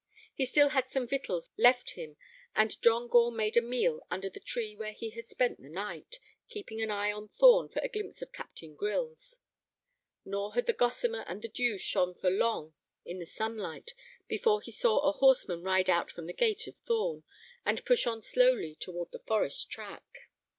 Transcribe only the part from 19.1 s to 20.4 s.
the forest track.